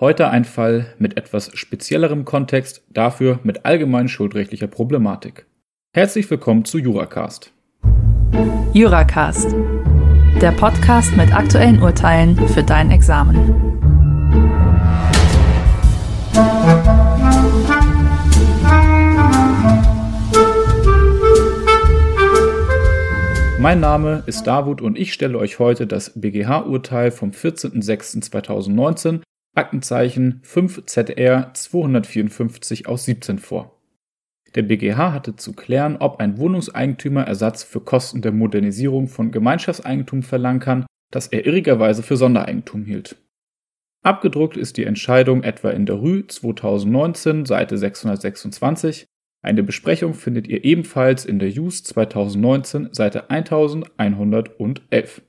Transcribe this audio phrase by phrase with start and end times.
[0.00, 5.44] Heute ein Fall mit etwas speziellerem Kontext, dafür mit allgemein schuldrechtlicher Problematik.
[5.92, 7.52] Herzlich willkommen zu Juracast.
[8.72, 9.54] Juracast,
[10.40, 13.54] der Podcast mit aktuellen Urteilen für dein Examen.
[23.58, 29.20] Mein Name ist Davut und ich stelle euch heute das BGH-Urteil vom 14.06.2019,
[29.54, 33.80] Aktenzeichen 5ZR 254 aus 17 vor.
[34.54, 40.22] Der BGH hatte zu klären, ob ein Wohnungseigentümer Ersatz für Kosten der Modernisierung von Gemeinschaftseigentum
[40.22, 43.16] verlangen kann, das er irrigerweise für Sondereigentum hielt.
[44.02, 49.06] Abgedruckt ist die Entscheidung etwa in der Rü 2019, Seite 626,
[49.42, 55.22] eine Besprechung findet ihr ebenfalls in der JUS 2019, Seite 1111.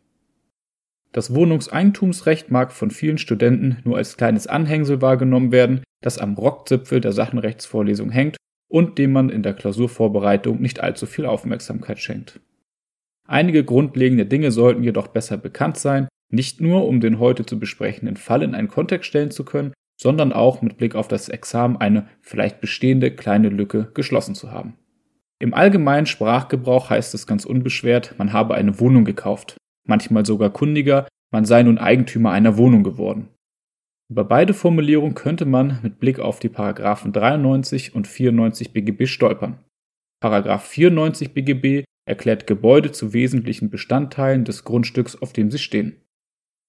[1.11, 7.01] Das Wohnungseigentumsrecht mag von vielen Studenten nur als kleines Anhängsel wahrgenommen werden, das am Rockzipfel
[7.01, 8.37] der Sachenrechtsvorlesung hängt
[8.69, 12.39] und dem man in der Klausurvorbereitung nicht allzu viel Aufmerksamkeit schenkt.
[13.27, 18.15] Einige grundlegende Dinge sollten jedoch besser bekannt sein, nicht nur um den heute zu besprechenden
[18.15, 22.07] Fall in einen Kontext stellen zu können, sondern auch mit Blick auf das Examen eine
[22.21, 24.77] vielleicht bestehende kleine Lücke geschlossen zu haben.
[25.39, 31.07] Im allgemeinen Sprachgebrauch heißt es ganz unbeschwert, man habe eine Wohnung gekauft, manchmal sogar kundiger,
[31.31, 33.29] man sei nun Eigentümer einer Wohnung geworden.
[34.11, 39.59] Über beide Formulierungen könnte man mit Blick auf die Paragraphen 93 und 94 BGB stolpern.
[40.21, 46.01] Paragraph 94 BGB erklärt Gebäude zu wesentlichen Bestandteilen des Grundstücks, auf dem sie stehen.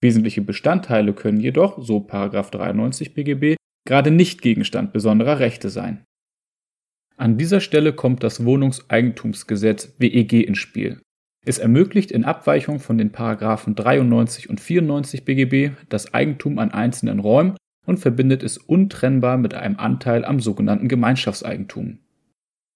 [0.01, 6.05] Wesentliche Bestandteile können jedoch, so 93 BGB, gerade nicht Gegenstand besonderer Rechte sein.
[7.17, 11.01] An dieser Stelle kommt das Wohnungseigentumsgesetz WEG ins Spiel.
[11.45, 17.19] Es ermöglicht in Abweichung von den Paragraphen 93 und 94 BGB das Eigentum an einzelnen
[17.19, 21.99] Räumen und verbindet es untrennbar mit einem Anteil am sogenannten Gemeinschaftseigentum.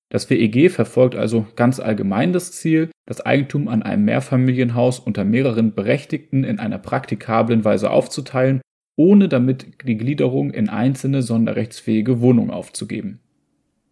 [0.08, 5.74] Das WEG verfolgt also ganz allgemein das Ziel, das Eigentum an einem Mehrfamilienhaus unter mehreren
[5.74, 8.60] Berechtigten in einer praktikablen Weise aufzuteilen,
[8.96, 13.20] ohne damit die Gliederung in einzelne sonderrechtsfähige Wohnungen aufzugeben.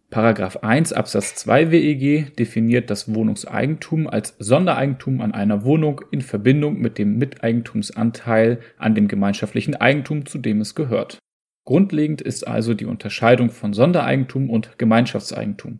[0.09, 6.79] Paragraph 1 Absatz 2 WEG definiert das Wohnungseigentum als Sondereigentum an einer Wohnung in Verbindung
[6.79, 11.17] mit dem Miteigentumsanteil an dem gemeinschaftlichen Eigentum, zu dem es gehört.
[11.65, 15.79] Grundlegend ist also die Unterscheidung von Sondereigentum und Gemeinschaftseigentum.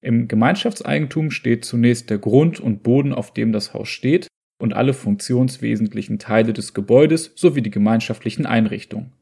[0.00, 4.28] Im Gemeinschaftseigentum steht zunächst der Grund und Boden, auf dem das Haus steht,
[4.58, 9.12] und alle funktionswesentlichen Teile des Gebäudes sowie die gemeinschaftlichen Einrichtungen.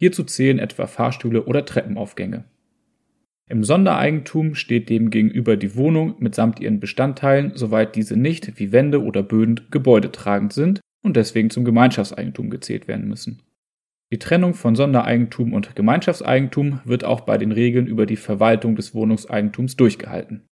[0.00, 2.44] Hierzu zählen etwa Fahrstühle oder Treppenaufgänge.
[3.50, 9.22] Im Sondereigentum steht demgegenüber die Wohnung mitsamt ihren Bestandteilen, soweit diese nicht, wie Wände oder
[9.22, 13.42] Böden, gebäudetragend sind und deswegen zum Gemeinschaftseigentum gezählt werden müssen.
[14.12, 18.94] Die Trennung von Sondereigentum und Gemeinschaftseigentum wird auch bei den Regeln über die Verwaltung des
[18.94, 20.46] Wohnungseigentums durchgehalten.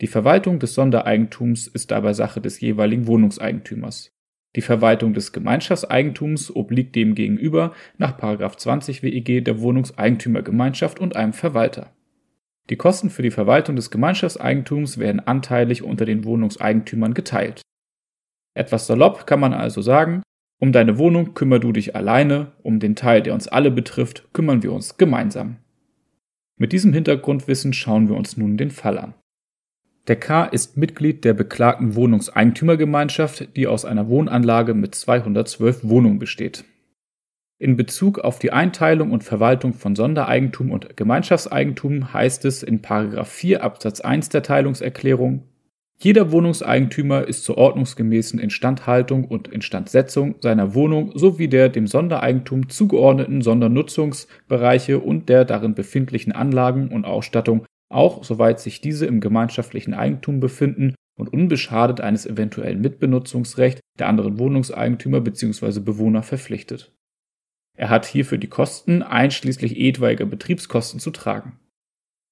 [0.00, 4.10] Die Verwaltung des Sondereigentums ist dabei Sache des jeweiligen Wohnungseigentümers.
[4.54, 11.92] Die Verwaltung des Gemeinschaftseigentums obliegt demgegenüber nach 20 WEG der Wohnungseigentümergemeinschaft und einem Verwalter.
[12.70, 17.62] Die Kosten für die Verwaltung des Gemeinschaftseigentums werden anteilig unter den Wohnungseigentümern geteilt.
[18.54, 20.22] Etwas salopp kann man also sagen,
[20.60, 24.62] um deine Wohnung kümmer du dich alleine, um den Teil, der uns alle betrifft, kümmern
[24.62, 25.56] wir uns gemeinsam.
[26.56, 29.14] Mit diesem Hintergrundwissen schauen wir uns nun den Fall an.
[30.08, 36.64] Der K ist Mitglied der beklagten Wohnungseigentümergemeinschaft, die aus einer Wohnanlage mit 212 Wohnungen besteht.
[37.58, 43.62] In Bezug auf die Einteilung und Verwaltung von Sondereigentum und Gemeinschaftseigentum heißt es in 4
[43.64, 45.42] Absatz 1 der Teilungserklärung
[46.00, 53.42] jeder Wohnungseigentümer ist zur ordnungsgemäßen Instandhaltung und Instandsetzung seiner Wohnung sowie der dem Sondereigentum zugeordneten
[53.42, 60.38] Sondernutzungsbereiche und der darin befindlichen Anlagen und Ausstattung, auch soweit sich diese im gemeinschaftlichen Eigentum
[60.38, 65.80] befinden und unbeschadet eines eventuellen Mitbenutzungsrechts der anderen Wohnungseigentümer bzw.
[65.80, 66.92] Bewohner verpflichtet.
[67.78, 71.58] Er hat hierfür die Kosten einschließlich etwaiger Betriebskosten zu tragen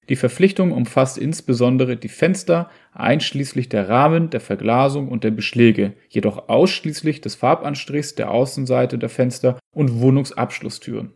[0.08, 6.48] die Verpflichtung umfasst insbesondere die Fenster, einschließlich der Rahmen, der Verglasung und der Beschläge, jedoch
[6.48, 11.14] ausschließlich des Farbanstrichs der Außenseite der Fenster und Wohnungsabschlusstüren.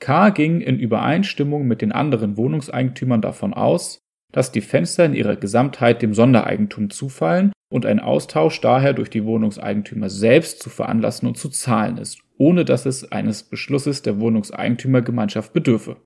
[0.00, 0.30] K.
[0.30, 4.00] ging in Übereinstimmung mit den anderen Wohnungseigentümern davon aus,
[4.32, 9.24] dass die Fenster in ihrer Gesamtheit dem Sondereigentum zufallen und ein Austausch daher durch die
[9.24, 15.52] Wohnungseigentümer selbst zu veranlassen und zu zahlen ist, ohne dass es eines Beschlusses der Wohnungseigentümergemeinschaft
[15.52, 15.96] bedürfe.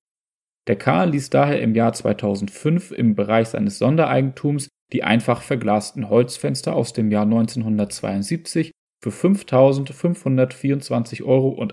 [0.69, 1.05] Der K.
[1.05, 7.11] ließ daher im Jahr 2005 im Bereich seines Sondereigentums die einfach verglasten Holzfenster aus dem
[7.11, 8.71] Jahr 1972
[9.03, 11.67] für 5.524,78 Euro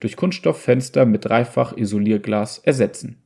[0.00, 3.21] durch Kunststofffenster mit Dreifach-Isolierglas ersetzen.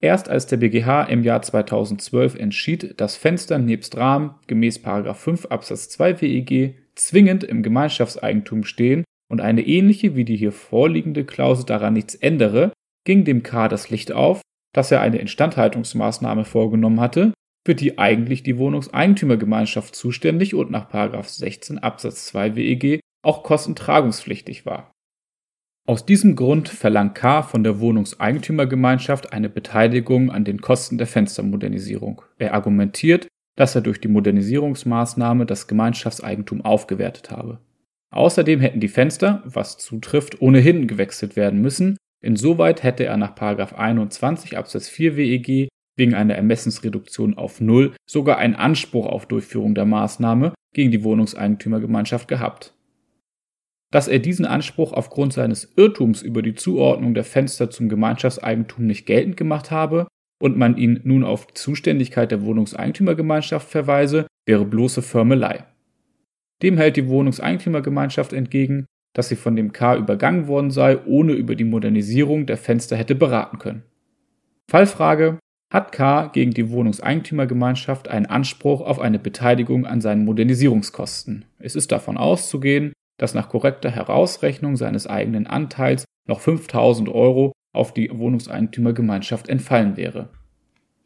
[0.00, 5.88] Erst als der BGH im Jahr 2012 entschied, dass Fenster nebst Rahmen gemäß 5 Absatz
[5.88, 11.94] 2 WEG zwingend im Gemeinschaftseigentum stehen und eine ähnliche wie die hier vorliegende Klausel daran
[11.94, 12.72] nichts ändere,
[13.04, 14.42] ging dem K das Licht auf,
[14.74, 17.32] dass er eine Instandhaltungsmaßnahme vorgenommen hatte,
[17.66, 20.88] für die eigentlich die Wohnungseigentümergemeinschaft zuständig und nach
[21.28, 24.92] 16 Absatz 2 WEG auch kostentragungspflichtig war.
[25.88, 27.44] Aus diesem Grund verlangt K.
[27.44, 32.22] von der Wohnungseigentümergemeinschaft eine Beteiligung an den Kosten der Fenstermodernisierung.
[32.38, 37.60] Er argumentiert, dass er durch die Modernisierungsmaßnahme das Gemeinschaftseigentum aufgewertet habe.
[38.10, 41.96] Außerdem hätten die Fenster, was zutrifft, ohnehin gewechselt werden müssen.
[42.20, 48.56] Insoweit hätte er nach 21 Absatz 4 WEG wegen einer Ermessensreduktion auf Null sogar einen
[48.56, 52.75] Anspruch auf Durchführung der Maßnahme gegen die Wohnungseigentümergemeinschaft gehabt
[53.90, 59.06] dass er diesen Anspruch aufgrund seines Irrtums über die Zuordnung der Fenster zum Gemeinschaftseigentum nicht
[59.06, 60.08] geltend gemacht habe
[60.40, 65.64] und man ihn nun auf die Zuständigkeit der Wohnungseigentümergemeinschaft verweise, wäre bloße Förmelei.
[66.62, 71.54] Dem hält die Wohnungseigentümergemeinschaft entgegen, dass sie von dem K übergangen worden sei, ohne über
[71.54, 73.82] die Modernisierung der Fenster hätte beraten können.
[74.70, 75.38] Fallfrage
[75.72, 81.44] hat K gegen die Wohnungseigentümergemeinschaft einen Anspruch auf eine Beteiligung an seinen Modernisierungskosten.
[81.58, 87.92] Es ist davon auszugehen, dass nach korrekter Herausrechnung seines eigenen Anteils noch 5000 Euro auf
[87.92, 90.30] die Wohnungseigentümergemeinschaft entfallen wäre.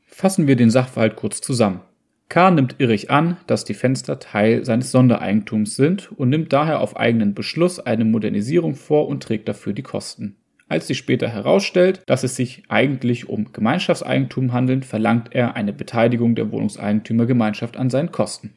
[0.07, 1.81] Fassen wir den Sachverhalt kurz zusammen.
[2.29, 2.53] K.
[2.53, 7.35] nimmt irrig an, dass die Fenster Teil seines Sondereigentums sind und nimmt daher auf eigenen
[7.35, 10.37] Beschluss eine Modernisierung vor und trägt dafür die Kosten.
[10.69, 16.37] Als sich später herausstellt, dass es sich eigentlich um Gemeinschaftseigentum handelt, verlangt er eine Beteiligung
[16.37, 18.55] der Wohnungseigentümergemeinschaft an seinen Kosten.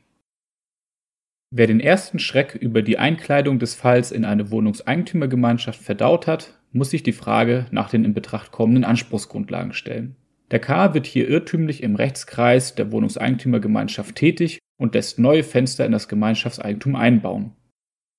[1.56, 6.90] Wer den ersten Schreck über die Einkleidung des Falls in eine Wohnungseigentümergemeinschaft verdaut hat, muss
[6.90, 10.16] sich die Frage nach den in Betracht kommenden Anspruchsgrundlagen stellen.
[10.50, 10.96] Der K.
[10.96, 16.96] wird hier irrtümlich im Rechtskreis der Wohnungseigentümergemeinschaft tätig und lässt neue Fenster in das Gemeinschaftseigentum
[16.96, 17.52] einbauen.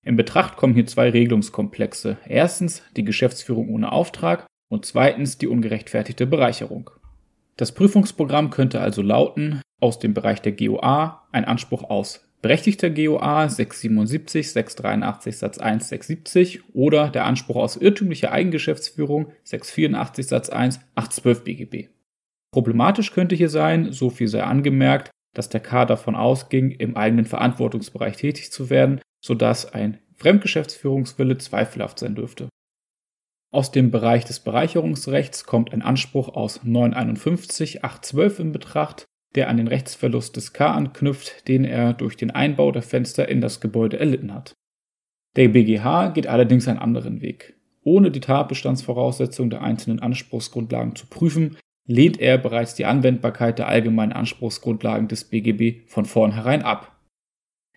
[0.05, 2.19] In Betracht kommen hier zwei Regelungskomplexe.
[2.29, 6.89] Erstens die Geschäftsführung ohne Auftrag und zweitens die ungerechtfertigte Bereicherung.
[7.57, 13.49] Das Prüfungsprogramm könnte also lauten, aus dem Bereich der GOA ein Anspruch aus berechtigter GOA
[13.49, 21.45] 677, 683 Satz 1, 670 oder der Anspruch aus irrtümlicher Eigengeschäftsführung 684 Satz 1, 812
[21.45, 21.89] BGB.
[22.53, 27.25] Problematisch könnte hier sein, so viel sei angemerkt, dass der K davon ausging, im eigenen
[27.25, 32.51] Verantwortungsbereich tätig zu werden, sodass ein Fremdgeschäftsführungswille zweifelhaft sein dürfte.
[33.55, 39.57] Aus dem Bereich des Bereicherungsrechts kommt ein Anspruch aus 951 812 in Betracht, der an
[39.57, 43.99] den Rechtsverlust des K anknüpft, den er durch den Einbau der Fenster in das Gebäude
[43.99, 44.55] erlitten hat.
[45.37, 47.55] Der BGH geht allerdings einen anderen Weg.
[47.83, 54.13] Ohne die Tatbestandsvoraussetzungen der einzelnen Anspruchsgrundlagen zu prüfen, lehnt er bereits die Anwendbarkeit der allgemeinen
[54.13, 56.93] Anspruchsgrundlagen des BGB von vornherein ab.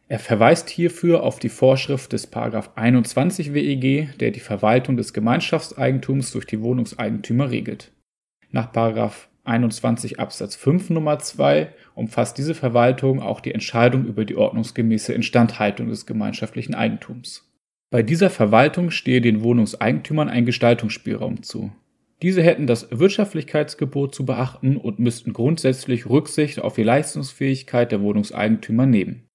[0.08, 6.46] Er verweist hierfür auf die Vorschrift des 21 WEG, der die Verwaltung des Gemeinschaftseigentums durch
[6.46, 7.92] die Wohnungseigentümer regelt.
[8.52, 8.68] Nach
[9.48, 15.88] 21 Absatz 5 Nummer 2 umfasst diese Verwaltung auch die Entscheidung über die ordnungsgemäße Instandhaltung
[15.90, 17.52] des gemeinschaftlichen Eigentums.
[17.90, 21.72] Bei dieser Verwaltung stehe den Wohnungseigentümern ein Gestaltungsspielraum zu.
[22.22, 28.86] Diese hätten das Wirtschaftlichkeitsgebot zu beachten und müssten grundsätzlich Rücksicht auf die Leistungsfähigkeit der Wohnungseigentümer
[28.86, 29.28] nehmen.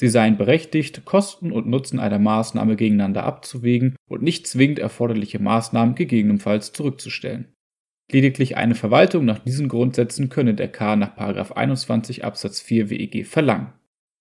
[0.00, 5.94] Sie seien berechtigt, Kosten und Nutzen einer Maßnahme gegeneinander abzuwägen und nicht zwingend erforderliche Maßnahmen
[5.94, 7.51] gegebenenfalls zurückzustellen.
[8.12, 13.72] Lediglich eine Verwaltung nach diesen Grundsätzen könne der K nach 21 Absatz 4 WEG verlangen.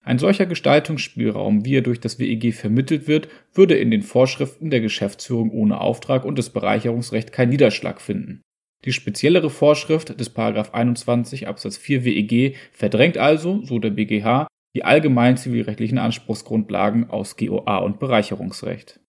[0.03, 4.79] Ein solcher Gestaltungsspielraum, wie er durch das WEG vermittelt wird, würde in den Vorschriften der
[4.79, 8.41] Geschäftsführung ohne Auftrag und des Bereicherungsrechts keinen Niederschlag finden.
[8.85, 15.35] Die speziellere Vorschrift des 21 Absatz 4 WEG verdrängt also, so der BGH, die allgemein
[15.35, 19.00] zivilrechtlichen Anspruchsgrundlagen aus GOA und Bereicherungsrecht.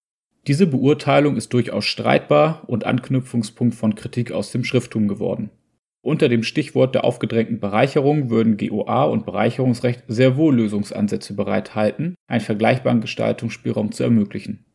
[0.47, 5.51] Diese Beurteilung ist durchaus streitbar und Anknüpfungspunkt von Kritik aus dem Schrifttum geworden.
[6.01, 12.41] Unter dem Stichwort der aufgedrängten Bereicherung würden GOA und Bereicherungsrecht sehr wohl Lösungsansätze bereithalten, einen
[12.41, 14.65] vergleichbaren Gestaltungsspielraum zu ermöglichen.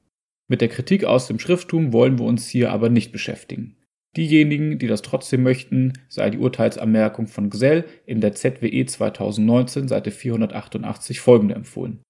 [0.48, 3.76] Mit der Kritik aus dem Schrifttum wollen wir uns hier aber nicht beschäftigen.
[4.16, 10.10] Diejenigen, die das trotzdem möchten, sei die Urteilsanmerkung von Gsell in der ZWE 2019 Seite
[10.10, 12.00] 488 folgende empfohlen.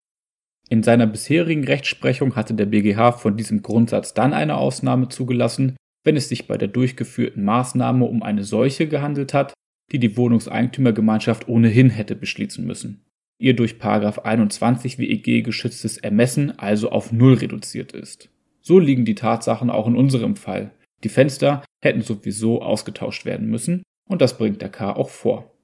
[0.69, 6.17] In seiner bisherigen Rechtsprechung hatte der BGH von diesem Grundsatz dann eine Ausnahme zugelassen, wenn
[6.17, 9.55] es sich bei der durchgeführten Maßnahme um eine solche gehandelt hat,
[9.93, 13.05] die die Wohnungseigentümergemeinschaft ohnehin hätte beschließen müssen.
[13.41, 18.29] Ihr durch 21 WEG geschütztes Ermessen also auf Null reduziert ist.
[18.61, 20.73] So liegen die Tatsachen auch in unserem Fall.
[21.05, 25.55] Die Fenster hätten sowieso ausgetauscht werden müssen und das bringt der K auch vor.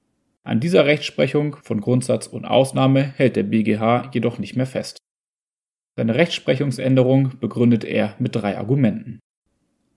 [0.45, 4.99] An dieser Rechtsprechung von Grundsatz und Ausnahme hält der BGH jedoch nicht mehr fest.
[5.97, 9.19] Seine Rechtsprechungsänderung begründet er mit drei Argumenten.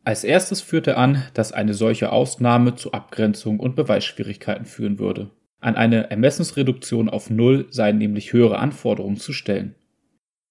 [0.05, 5.31] Als erstes führt er an, dass eine solche Ausnahme zu Abgrenzung und Beweisschwierigkeiten führen würde.
[5.61, 9.75] An eine Ermessensreduktion auf Null seien nämlich höhere Anforderungen zu stellen.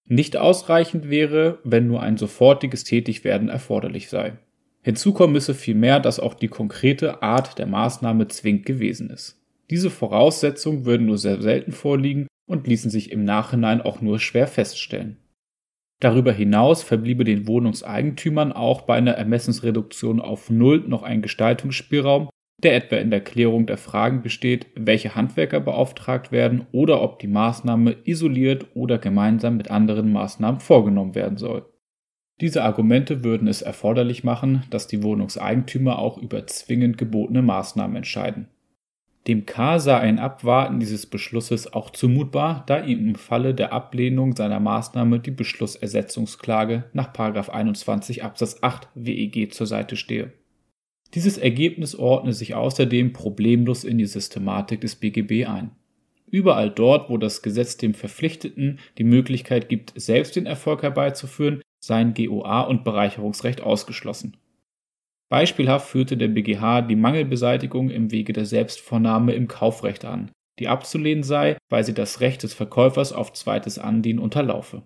[0.06, 4.38] Nicht ausreichend wäre, wenn nur ein sofortiges Tätigwerden erforderlich sei.
[4.84, 9.37] Hinzu kommen müsse vielmehr, dass auch die konkrete Art der Maßnahme zwingend gewesen ist.
[9.70, 14.48] Diese Voraussetzungen würden nur sehr selten vorliegen und ließen sich im Nachhinein auch nur schwer
[14.48, 15.18] feststellen.
[16.00, 22.30] Darüber hinaus verbliebe den Wohnungseigentümern auch bei einer Ermessensreduktion auf Null noch ein Gestaltungsspielraum,
[22.64, 27.28] der etwa in der Klärung der Fragen besteht, welche Handwerker beauftragt werden oder ob die
[27.28, 31.66] Maßnahme isoliert oder gemeinsam mit anderen Maßnahmen vorgenommen werden soll.
[32.40, 38.48] Diese Argumente würden es erforderlich machen, dass die Wohnungseigentümer auch über zwingend gebotene Maßnahmen entscheiden.
[39.28, 44.34] Dem K sei ein Abwarten dieses Beschlusses auch zumutbar, da ihm im Falle der Ablehnung
[44.36, 50.32] seiner Maßnahme die Beschlussersetzungsklage nach 21 Absatz 8 WEG zur Seite stehe.
[51.14, 55.72] Dieses Ergebnis ordne sich außerdem problemlos in die Systematik des BGB ein.
[56.30, 62.14] Überall dort, wo das Gesetz dem Verpflichteten die Möglichkeit gibt, selbst den Erfolg herbeizuführen, seien
[62.14, 64.38] GOA und Bereicherungsrecht ausgeschlossen.
[65.30, 71.24] Beispielhaft führte der BGH die Mangelbeseitigung im Wege der Selbstvornahme im Kaufrecht an, die abzulehnen
[71.24, 74.84] sei, weil sie das Recht des Verkäufers auf zweites Andienen unterlaufe.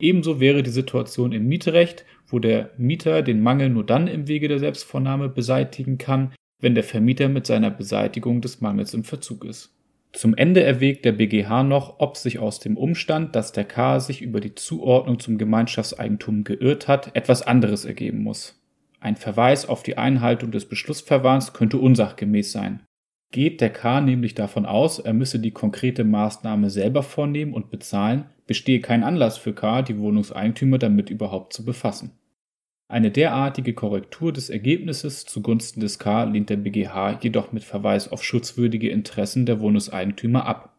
[0.00, 4.48] Ebenso wäre die Situation im Mietrecht, wo der Mieter den Mangel nur dann im Wege
[4.48, 9.70] der Selbstvornahme beseitigen kann, wenn der Vermieter mit seiner Beseitigung des Mangels im Verzug ist.
[10.12, 14.22] Zum Ende erwägt der BGH noch, ob sich aus dem Umstand, dass der K sich
[14.22, 18.63] über die Zuordnung zum Gemeinschaftseigentum geirrt hat, etwas anderes ergeben muss.
[19.04, 22.80] Ein Verweis auf die Einhaltung des Beschlussverfahrens könnte unsachgemäß sein.
[23.32, 28.24] Geht der K nämlich davon aus, er müsse die konkrete Maßnahme selber vornehmen und bezahlen,
[28.46, 32.12] bestehe kein Anlass für K, die Wohnungseigentümer damit überhaupt zu befassen.
[32.88, 38.24] Eine derartige Korrektur des Ergebnisses zugunsten des K lehnt der BGH jedoch mit Verweis auf
[38.24, 40.74] schutzwürdige Interessen der Wohnungseigentümer ab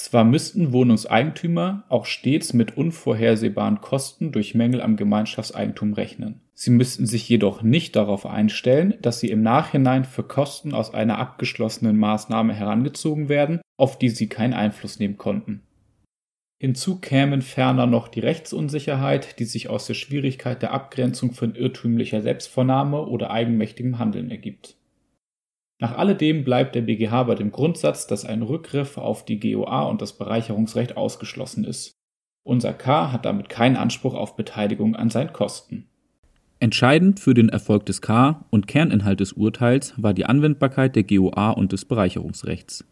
[0.00, 6.40] zwar müssten Wohnungseigentümer auch stets mit unvorhersehbaren Kosten durch Mängel am Gemeinschaftseigentum rechnen.
[6.60, 11.18] Sie müssten sich jedoch nicht darauf einstellen, dass sie im Nachhinein für Kosten aus einer
[11.18, 15.62] abgeschlossenen Maßnahme herangezogen werden, auf die sie keinen Einfluss nehmen konnten.
[16.60, 22.20] Hinzu kämen ferner noch die Rechtsunsicherheit, die sich aus der Schwierigkeit der Abgrenzung von irrtümlicher
[22.20, 24.76] Selbstvornahme oder eigenmächtigem Handeln ergibt
[25.80, 30.02] nach alledem bleibt der BGH bei dem Grundsatz, dass ein Rückgriff auf die GOA und
[30.02, 31.92] das Bereicherungsrecht ausgeschlossen ist.
[32.46, 35.88] Unser K hat damit keinen Anspruch auf Beteiligung an seinen Kosten.
[36.62, 41.52] Entscheidend für den Erfolg des K und Kerninhalt des Urteils war die Anwendbarkeit der GOA
[41.52, 42.84] und des Bereicherungsrechts.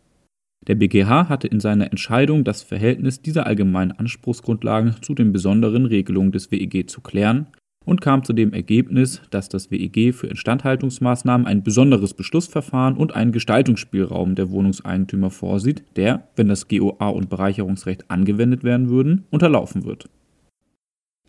[0.67, 6.33] Der BGH hatte in seiner Entscheidung das Verhältnis dieser allgemeinen Anspruchsgrundlagen zu den besonderen Regelungen
[6.33, 7.47] des WEG zu klären
[7.85, 13.33] und kam zu dem Ergebnis, dass das WEG für Instandhaltungsmaßnahmen ein besonderes Beschlussverfahren und einen
[13.33, 20.09] Gestaltungsspielraum der Wohnungseigentümer vorsieht, der, wenn das GOA und Bereicherungsrecht angewendet werden würden, unterlaufen wird.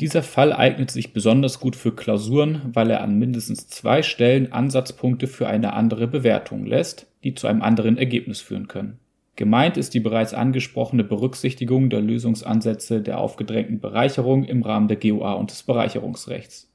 [0.02, 5.28] Dieser Fall eignet sich besonders gut für Klausuren, weil er an mindestens zwei Stellen Ansatzpunkte
[5.28, 9.00] für eine andere Bewertung lässt, die zu einem anderen Ergebnis führen können.
[9.36, 15.34] Gemeint ist die bereits angesprochene Berücksichtigung der Lösungsansätze der aufgedrängten Bereicherung im Rahmen der GOA
[15.34, 16.70] und des Bereicherungsrechts.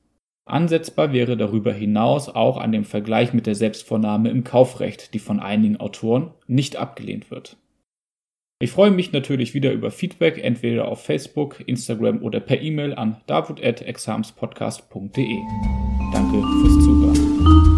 [0.47, 5.41] Ansetzbar wäre darüber hinaus auch an dem Vergleich mit der Selbstvornahme im Kaufrecht, die von
[5.41, 7.57] einigen Autoren nicht abgelehnt wird.
[8.61, 13.21] Ich freue mich natürlich wieder über Feedback, entweder auf Facebook, Instagram oder per E-Mail an
[13.27, 15.39] davut.examspodcast.de.
[16.13, 17.74] Danke fürs Zuhören.